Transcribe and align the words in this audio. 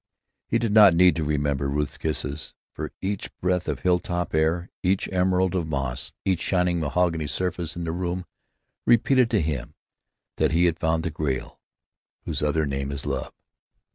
He 0.47 0.57
did 0.57 0.71
not 0.71 0.95
need 0.95 1.15
to 1.17 1.23
remember 1.23 1.69
Ruth's 1.69 1.99
kisses. 1.99 2.55
For 2.73 2.91
each 3.03 3.29
breath 3.39 3.67
of 3.67 3.81
hilltop 3.81 4.33
air, 4.33 4.71
each 4.81 5.07
emerald 5.11 5.53
of 5.53 5.67
moss, 5.67 6.11
each 6.25 6.41
shining 6.41 6.79
mahogany 6.79 7.27
surface 7.27 7.75
in 7.75 7.83
the 7.83 7.91
room, 7.91 8.25
repeated 8.87 9.29
to 9.29 9.41
him 9.41 9.75
that 10.37 10.53
he 10.53 10.65
had 10.65 10.79
found 10.79 11.03
the 11.03 11.11
Grail, 11.11 11.59
whose 12.25 12.41
other 12.41 12.65
name 12.65 12.91
is 12.91 13.05
love. 13.05 13.31